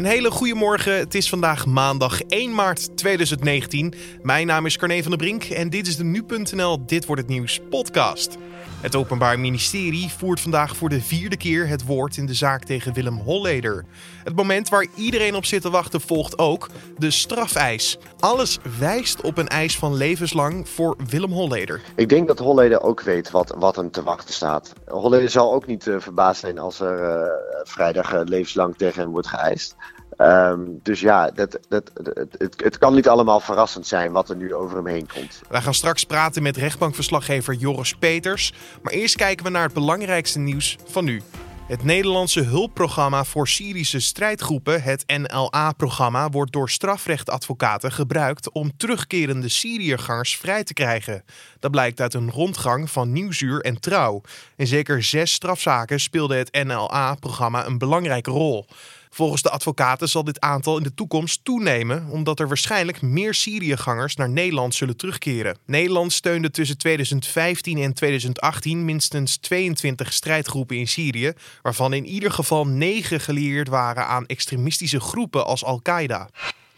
[0.00, 0.98] Een hele goede morgen.
[0.98, 3.94] Het is vandaag maandag 1 maart 2019.
[4.22, 7.30] Mijn naam is Carne van der Brink en dit is de nu.nl Dit wordt het
[7.30, 8.38] nieuws podcast.
[8.80, 12.92] Het Openbaar Ministerie voert vandaag voor de vierde keer het woord in de zaak tegen
[12.92, 13.84] Willem Holleder.
[14.24, 16.68] Het moment waar iedereen op zit te wachten volgt ook
[16.98, 17.98] de strafeis.
[18.18, 21.80] Alles wijst op een eis van levenslang voor Willem Holleder.
[21.96, 24.72] Ik denk dat Holleder ook weet wat, wat hem te wachten staat.
[24.88, 27.30] Holleder zal ook niet uh, verbaasd zijn als er uh,
[27.62, 29.76] vrijdag uh, levenslang tegen hem wordt geëist.
[30.20, 31.90] Um, dus ja, dat, dat,
[32.38, 35.40] het, het, kan niet allemaal verrassend zijn wat er nu over hem heen komt.
[35.48, 38.52] Wij gaan straks praten met rechtbankverslaggever Joris Peters.
[38.82, 41.22] Maar eerst kijken we naar het belangrijkste nieuws van nu.
[41.66, 50.36] Het Nederlandse hulpprogramma voor Syrische strijdgroepen, het NLA-programma, wordt door strafrechtadvocaten gebruikt om terugkerende Syriëgangers
[50.36, 51.24] vrij te krijgen.
[51.58, 54.20] Dat blijkt uit een rondgang van Nieuwsuur en Trouw.
[54.56, 58.66] In zeker zes strafzaken speelde het NLA-programma een belangrijke rol.
[59.12, 64.16] Volgens de advocaten zal dit aantal in de toekomst toenemen, omdat er waarschijnlijk meer Syriëgangers
[64.16, 65.58] naar Nederland zullen terugkeren.
[65.66, 72.66] Nederland steunde tussen 2015 en 2018 minstens 22 strijdgroepen in Syrië, waarvan in ieder geval
[72.66, 76.28] 9 gelieerd waren aan extremistische groepen als Al-Qaeda.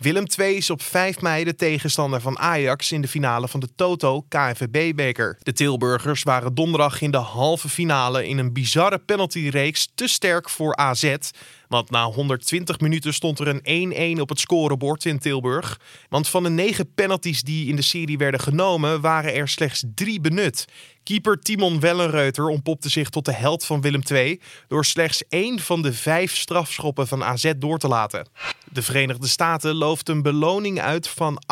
[0.03, 3.69] Willem II is op 5 mei de tegenstander van Ajax in de finale van de
[3.75, 5.39] Toto KNVB-beker.
[5.42, 10.77] De Tilburgers waren donderdag in de halve finale in een bizarre penaltyreeks te sterk voor
[10.77, 11.17] AZ.
[11.69, 15.81] Want na 120 minuten stond er een 1-1 op het scorebord in Tilburg.
[16.09, 20.20] Want van de negen penalties die in de serie werden genomen, waren er slechts drie
[20.20, 20.64] benut.
[21.05, 25.83] Keeper Timon Wellenreuter ontpopte zich tot de held van Willem II door slechts één van
[25.83, 28.28] de vijf strafschoppen van AZ door te laten.
[28.72, 31.42] De Verenigde Staten looft een beloning uit van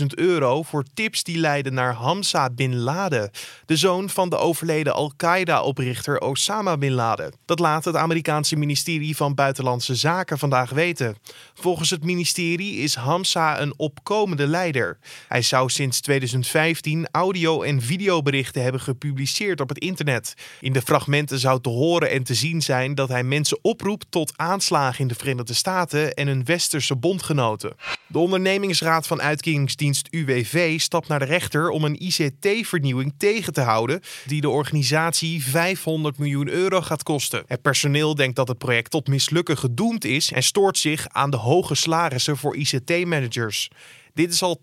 [0.00, 3.30] 800.000 euro voor tips die leiden naar Hamza bin Laden,
[3.66, 7.34] de zoon van de overleden Al-Qaeda-oprichter Osama bin Laden.
[7.44, 11.16] Dat laat het Amerikaanse ministerie van Buitenlandse Zaken vandaag weten.
[11.54, 14.98] Volgens het ministerie is Hamza een opkomende leider.
[15.28, 20.34] Hij zou sinds 2015 audio- en videoberichten hebben gepubliceerd op het internet.
[20.60, 24.32] In de fragmenten zou te horen en te zien zijn dat hij mensen oproept tot
[24.36, 27.74] aanslagen in de Verenigde Staten en hun westerse bondgenoten.
[28.06, 34.00] De ondernemingsraad van uitkeringsdienst UWV stapt naar de rechter om een ICT-vernieuwing tegen te houden
[34.26, 37.44] die de organisatie 500 miljoen euro gaat kosten.
[37.46, 41.36] Het personeel denkt dat het project tot mislukken gedoemd is en stoort zich aan de
[41.36, 43.70] hoge salarissen voor ICT-managers.
[44.14, 44.60] Dit is al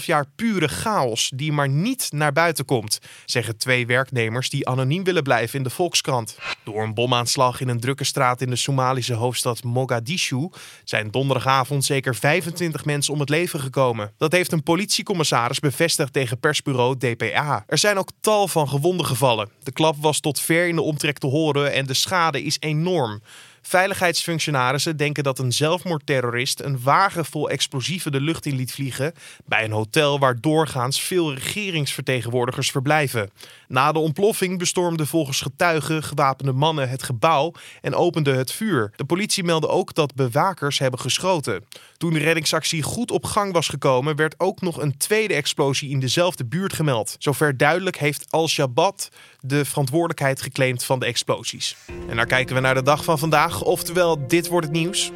[0.00, 5.04] 2,5 jaar pure chaos die maar niet naar buiten komt, zeggen twee werknemers die anoniem
[5.04, 6.38] willen blijven in de Volkskrant.
[6.64, 10.50] Door een bomaanslag in een drukke straat in de Somalische hoofdstad Mogadishu
[10.84, 14.12] zijn donderdagavond zeker 25 mensen om het leven gekomen.
[14.16, 17.64] Dat heeft een politiecommissaris bevestigd tegen persbureau DPA.
[17.66, 19.50] Er zijn ook tal van gewonden gevallen.
[19.62, 23.20] De klap was tot ver in de omtrek te horen en de schade is enorm.
[23.66, 29.12] Veiligheidsfunctionarissen denken dat een zelfmoordterrorist een wagen vol explosieven de lucht in liet vliegen
[29.44, 33.30] bij een hotel waar doorgaans veel regeringsvertegenwoordigers verblijven.
[33.68, 38.92] Na de ontploffing bestormden volgens getuigen gewapende mannen het gebouw en openden het vuur.
[38.96, 41.64] De politie meldde ook dat bewakers hebben geschoten.
[41.96, 46.00] Toen de reddingsactie goed op gang was gekomen, werd ook nog een tweede explosie in
[46.00, 47.16] dezelfde buurt gemeld.
[47.18, 49.00] Zover duidelijk heeft Al-Shabaab
[49.46, 51.76] de verantwoordelijkheid geclaimd van de explosies.
[52.08, 55.12] En dan kijken we naar de dag van vandaag, oftewel dit wordt het nieuws.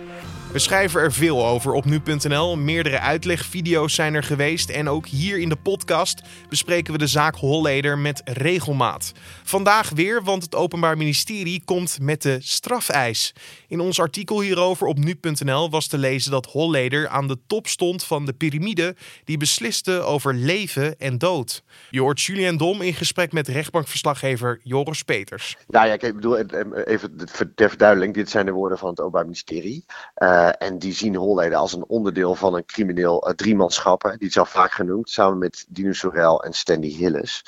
[0.53, 2.57] We schrijven er veel over op nu.nl.
[2.57, 4.71] Meerdere uitlegvideo's zijn er geweest.
[4.71, 9.13] En ook hier in de podcast bespreken we de zaak Holleder met regelmaat.
[9.45, 13.35] Vandaag weer, want het Openbaar Ministerie komt met de strafeis.
[13.69, 18.05] In ons artikel hierover op nu.nl was te lezen dat Holleder aan de top stond
[18.05, 21.63] van de piramide die besliste over leven en dood.
[21.91, 25.57] Je hoort Julian Dom in gesprek met rechtbankverslaggever Joris Peters.
[25.67, 26.39] Nou ja, ik bedoel,
[26.85, 27.17] even
[27.55, 29.85] ter verduidelijking, dit zijn de woorden van het Openbaar Ministerie.
[30.17, 34.15] Uh, en die zien Holleden als een onderdeel van een crimineel uh, driemanschap.
[34.19, 37.45] Die is al vaak genoemd, samen met Dino Sorel en Stanley Hillis.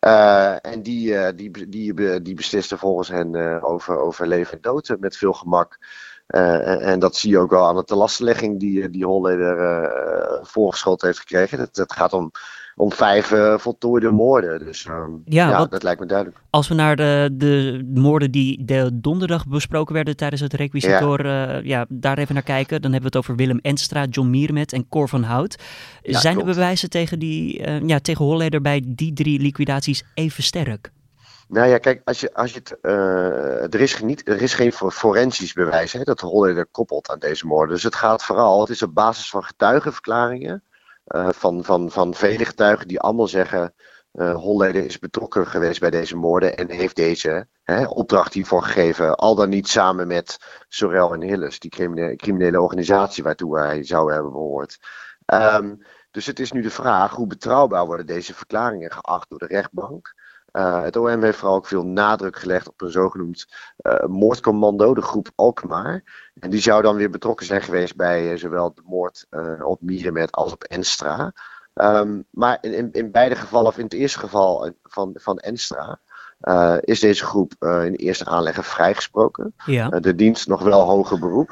[0.00, 5.16] Uh, en die, die, die, die beslisten volgens hen over, over leven en dood met
[5.16, 5.78] veel gemak.
[6.26, 9.90] En, en, dat zie je ook wel aan de telastenlegging die, die Holleder
[10.42, 11.58] voorgeschoten heeft gekregen.
[11.58, 12.30] Het, het gaat om
[12.74, 14.58] om vijf uh, voltooide moorden.
[14.58, 16.38] Dus uh, ja, ja wat, dat lijkt me duidelijk.
[16.50, 21.58] Als we naar de, de moorden die de donderdag besproken werden tijdens het requisitor, ja.
[21.58, 21.86] Uh, ja.
[21.88, 22.82] daar even naar kijken.
[22.82, 25.62] Dan hebben we het over Willem Enstra, John Miermet en Cor van Hout.
[26.02, 26.48] Ja, Zijn klopt.
[26.48, 30.90] de bewijzen tegen, die, ja, tegen Holleder bij die drie liquidaties even sterk?
[31.48, 32.78] Nou ja, kijk, als je, als je het,
[33.74, 37.74] er, is niet, er is geen forensisch bewijs hè, dat Holleder koppelt aan deze moorden.
[37.74, 40.62] Dus het gaat vooral, het is op basis van getuigenverklaringen
[41.04, 43.74] van, van, van vele getuigen die allemaal zeggen.
[44.12, 49.14] Uh, Holleder is betrokken geweest bij deze moorden en heeft deze, hè, opdracht hiervoor gegeven.
[49.14, 50.38] Al dan niet samen met
[50.68, 54.78] Sorel en Hilles, die criminele, criminele organisatie waartoe hij zou hebben behoord.
[55.26, 59.46] Um, dus het is nu de vraag hoe betrouwbaar worden deze verklaringen geacht door de
[59.46, 60.14] rechtbank.
[60.52, 63.46] Uh, het OM heeft vooral ook veel nadruk gelegd op een zogenoemd
[63.82, 66.30] uh, moordcommando, de groep Alkmaar.
[66.40, 69.26] En die zou dan weer betrokken zijn geweest bij uh, zowel de moord
[69.62, 71.32] op Mierenmet als op Enstra.
[71.74, 76.00] Um, maar in, in, beide gevallen, of in het eerste geval van, van Enstra,
[76.42, 79.54] uh, is deze groep uh, in eerste aanleggen vrijgesproken.
[79.66, 79.92] Ja.
[79.92, 81.50] Uh, de dienst nog wel hoger beroep.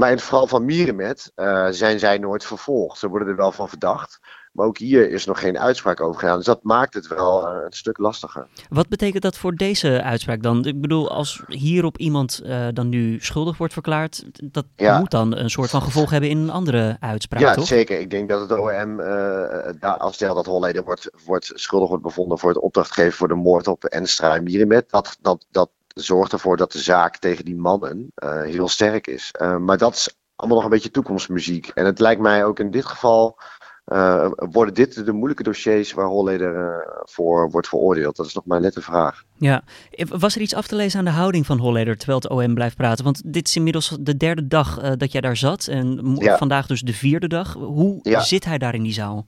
[0.00, 1.32] Maar in het geval van Mierenmet
[1.70, 2.98] zijn zij nooit vervolgd.
[2.98, 4.20] Ze worden er wel van verdacht.
[4.52, 6.36] Maar ook hier is nog geen uitspraak over gedaan.
[6.36, 8.46] Dus dat maakt het wel uh, een stuk lastiger.
[8.68, 10.64] Wat betekent dat voor deze uitspraak dan?
[10.64, 14.98] Ik bedoel, als hierop iemand uh, dan nu schuldig wordt verklaard, dat ja.
[14.98, 17.66] moet dan een soort van gevolg hebben in een andere uitspraak, ja, toch?
[17.66, 18.00] zeker.
[18.00, 22.38] Ik denk dat het OM, uh, als stel dat Holleder wordt, wordt schuldig wordt bevonden
[22.38, 26.56] voor het opdrachtgeven voor de moord op Enstra en Mirimet, dat, dat, dat zorgt ervoor
[26.56, 28.12] dat de zaak tegen die mannen
[28.44, 29.34] heel sterk is.
[29.58, 31.68] maar dat is allemaal nog een beetje toekomstmuziek.
[31.68, 33.38] En het lijkt mij ook in dit geval
[33.86, 38.16] uh, worden dit de moeilijke dossiers waar Holleder voor wordt veroordeeld?
[38.16, 39.22] Dat is nog maar net de vraag.
[39.36, 39.62] Ja,
[40.08, 42.76] was er iets af te lezen aan de houding van Holleder terwijl het OM blijft
[42.76, 43.04] praten?
[43.04, 46.36] Want dit is inmiddels de derde dag dat jij daar zat en ja.
[46.36, 47.52] vandaag dus de vierde dag.
[47.52, 48.20] Hoe ja.
[48.20, 49.26] zit hij daar in die zaal?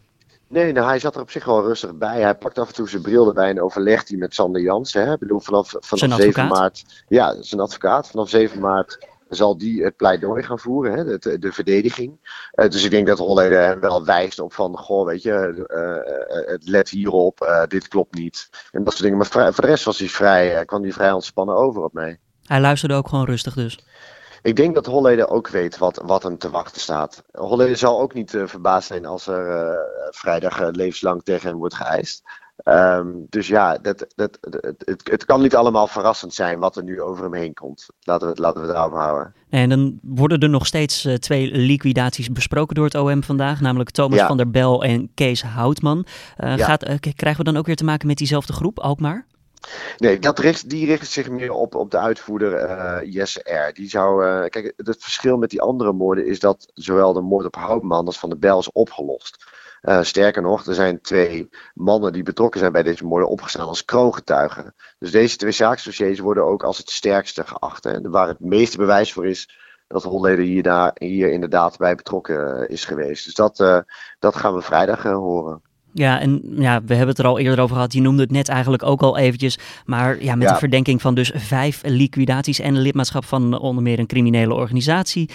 [0.53, 2.21] Nee, nou, hij zat er op zich wel rustig bij.
[2.21, 5.07] Hij pakt af en toe zijn bril erbij en overlegt hij met Sander Jansen.
[5.07, 5.13] Hè?
[5.13, 7.05] Ik bedoel, vanaf, vanaf 7 maart.
[7.09, 8.09] Ja, zijn advocaat.
[8.09, 12.13] Vanaf 7 maart zal die het pleidooi gaan voeren, hè, de, de verdediging.
[12.55, 16.53] Uh, dus ik denk dat Holleder hem wel wijst op van, goh, weet je, uh,
[16.53, 18.49] uh, let hierop, dit klopt niet.
[18.73, 19.19] En dat soort dingen.
[19.19, 22.19] Maar voor de rest was hij vrij, kwam hij vrij ontspannen over op mij.
[22.47, 23.79] Hij luisterde ook gewoon rustig dus?
[24.43, 27.23] Ik denk dat Holleder ook weet wat, wat hem te wachten staat.
[27.33, 29.79] Holleder zal ook niet verbaasd zijn als er
[30.11, 32.23] vrijdag levenslang tegen hem wordt geëist.
[32.65, 34.39] Um, dus ja, dat, dat,
[34.85, 37.87] het, het, kan niet allemaal verrassend zijn wat er nu over hem heen komt.
[38.01, 39.35] Laten we het, laten we het daarop houden.
[39.49, 43.61] En dan worden er nog steeds uh, twee liquidaties besproken door het OM vandaag.
[43.61, 44.27] Namelijk Thomas ja.
[44.27, 46.07] van der Bel en Kees Houtman.
[46.39, 46.65] Uh, ja.
[46.65, 49.27] gaat, uh, krijgen we dan ook weer te maken met diezelfde groep, Alkmaar?
[49.97, 53.75] Nee, dat richt, die richt zich meer op, op de uitvoerder uh, Jesse R.
[53.75, 57.47] Die zou, uh, kijk, het verschil met die andere moorden is dat zowel de moord
[57.47, 59.45] op Houtman als van de Bel is opgelost.
[59.83, 63.85] Uh, sterker nog, er zijn twee mannen die betrokken zijn bij deze moorden opgestaan als
[63.85, 64.75] kroongetuigen.
[64.99, 67.85] Dus deze twee zaaksdossiers worden ook als het sterkste geacht.
[67.85, 68.01] Hè.
[68.01, 72.85] Waar het meeste bewijs voor is dat Holleder hier, daar, hier inderdaad bij betrokken is
[72.85, 73.25] geweest.
[73.25, 73.85] Dus dat,
[74.19, 75.63] dat gaan we vrijdag horen.
[75.95, 77.93] Ja, en ja, we hebben het er al eerder over gehad.
[77.93, 79.59] Je noemde het net eigenlijk ook al eventjes.
[79.85, 80.53] Maar ja, met ja.
[80.53, 85.31] een verdenking van dus vijf liquidaties en lidmaatschap van onder meer een criminele organisatie.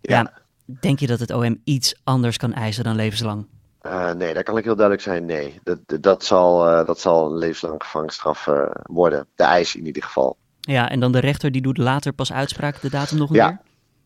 [0.00, 0.18] Ja.
[0.18, 0.32] ja
[0.80, 3.46] denk je dat het OM iets anders kan eisen dan levenslang?
[3.82, 5.24] Uh, nee, daar kan ik heel duidelijk zijn.
[5.24, 9.26] Nee, dat, dat, zal, uh, dat zal een levenslange gevangenisstraf uh, worden.
[9.34, 10.36] De eis in ieder geval.
[10.60, 13.48] Ja, en dan de rechter die doet later pas uitspraak, de datum nog een ja.
[13.48, 13.58] keer?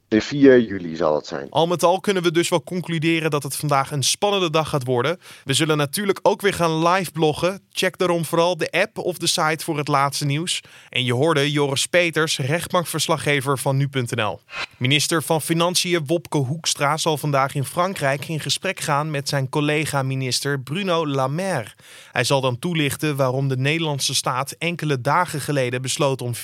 [0.09, 1.51] De 4 juli zal het zijn.
[1.51, 4.85] Al met al kunnen we dus wel concluderen dat het vandaag een spannende dag gaat
[4.85, 5.19] worden.
[5.45, 7.64] We zullen natuurlijk ook weer gaan live bloggen.
[7.77, 10.61] Check daarom vooral de app of de site voor het laatste nieuws.
[10.89, 14.41] En je hoorde Joris Peters, rechtbankverslaggever van nu.nl.
[14.77, 20.61] Minister van Financiën Wopke Hoekstra zal vandaag in Frankrijk in gesprek gaan met zijn collega-minister
[20.61, 21.73] Bruno Maire.
[22.13, 26.39] Hij zal dan toelichten waarom de Nederlandse staat enkele dagen geleden besloot om 14%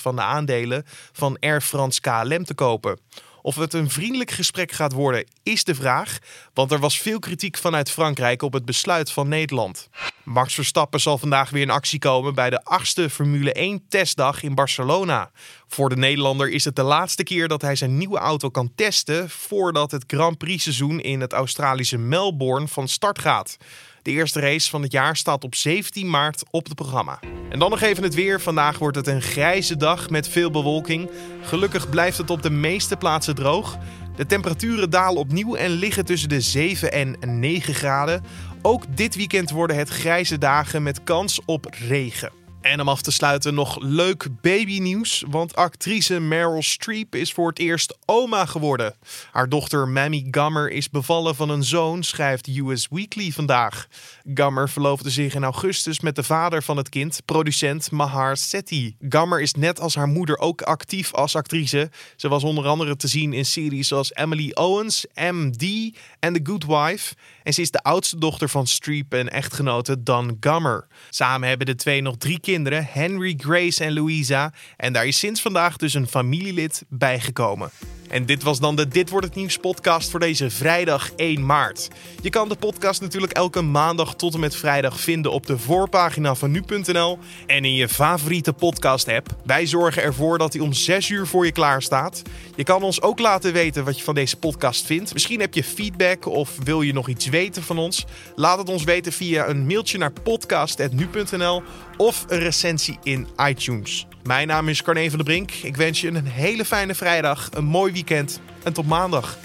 [0.00, 2.98] van de aandelen van Air France KLM te kopen.
[3.44, 6.18] Of het een vriendelijk gesprek gaat worden, is de vraag,
[6.54, 9.88] want er was veel kritiek vanuit Frankrijk op het besluit van Nederland.
[10.22, 14.54] Max Verstappen zal vandaag weer in actie komen bij de achtste Formule 1 testdag in
[14.54, 15.30] Barcelona.
[15.68, 19.30] Voor de Nederlander is het de laatste keer dat hij zijn nieuwe auto kan testen
[19.30, 23.56] voordat het Grand Prix seizoen in het Australische Melbourne van start gaat.
[24.04, 27.18] De eerste race van het jaar staat op 17 maart op het programma.
[27.50, 28.40] En dan nog even het weer.
[28.40, 31.10] Vandaag wordt het een grijze dag met veel bewolking.
[31.42, 33.78] Gelukkig blijft het op de meeste plaatsen droog.
[34.16, 38.24] De temperaturen dalen opnieuw en liggen tussen de 7 en 9 graden.
[38.62, 42.43] Ook dit weekend worden het grijze dagen met kans op regen.
[42.64, 47.58] En om af te sluiten nog leuk babynieuws, want actrice Meryl Streep is voor het
[47.58, 48.94] eerst oma geworden.
[49.30, 53.86] Haar dochter Mammy Gummer is bevallen van een zoon, schrijft US Weekly vandaag.
[54.34, 58.96] Gummer verloofde zich in augustus met de vader van het kind, producent Mahar Sethi.
[59.08, 61.90] Gummer is net als haar moeder ook actief als actrice.
[62.16, 66.64] Ze was onder andere te zien in series zoals Emily Owens, MD en The Good
[66.64, 67.14] Wife.
[67.42, 70.86] En ze is de oudste dochter van Streep en echtgenote Dan Gummer.
[71.10, 74.52] Samen hebben de twee nog drie kinderen kinderen, Henry, Grace en Louisa.
[74.76, 77.70] En daar is sinds vandaag dus een familielid bijgekomen.
[78.08, 81.88] En dit was dan de Dit wordt het nieuws podcast voor deze vrijdag 1 maart.
[82.22, 86.34] Je kan de podcast natuurlijk elke maandag tot en met vrijdag vinden op de voorpagina
[86.34, 89.36] van nu.nl en in je favoriete podcast app.
[89.44, 92.22] Wij zorgen ervoor dat hij om 6 uur voor je klaar staat.
[92.56, 95.12] Je kan ons ook laten weten wat je van deze podcast vindt.
[95.12, 98.04] Misschien heb je feedback of wil je nog iets weten van ons.
[98.34, 101.62] Laat het ons weten via een mailtje naar podcast.nu.nl
[101.96, 104.06] of een recensie in iTunes.
[104.22, 105.50] Mijn naam is Carne van der Brink.
[105.50, 109.38] Ik wens je een hele fijne vrijdag, een mooi weekend en tot maandag.